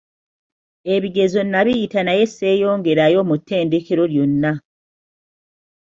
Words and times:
Ebigezo 0.93 1.41
nabiyita 1.51 1.99
naye 2.03 2.23
sseeyongera 2.31 3.05
yo 3.15 3.21
mu 3.29 3.35
ttendekero 3.39 4.03
lyonna! 4.13 4.51